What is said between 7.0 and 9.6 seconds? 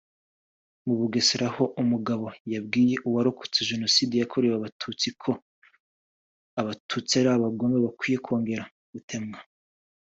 ari abagome bakwiye kongera gutemwa